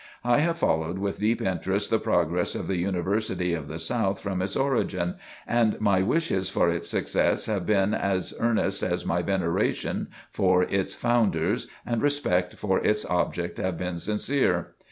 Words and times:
I 0.23 0.39
have 0.39 0.57
followed 0.57 0.97
with 0.97 1.19
deep 1.19 1.43
interest 1.43 1.91
the 1.91 1.99
progress 1.99 2.55
of 2.55 2.65
The 2.67 2.77
University 2.77 3.53
of 3.53 3.67
the 3.67 3.77
South 3.77 4.19
from 4.19 4.41
its 4.41 4.55
origin, 4.55 5.17
and 5.45 5.79
my 5.79 6.01
wishes 6.01 6.49
for 6.49 6.71
its 6.71 6.89
success 6.89 7.45
have 7.45 7.67
been 7.67 7.93
as 7.93 8.33
earnest 8.39 8.81
as 8.81 9.05
my 9.05 9.21
veneration 9.21 10.07
for 10.31 10.63
its 10.63 10.95
founders 10.95 11.67
and 11.85 12.01
respect 12.01 12.57
for 12.57 12.79
its 12.79 13.05
object 13.11 13.59
have 13.59 13.77
been 13.77 13.99
sincere. 13.99 14.73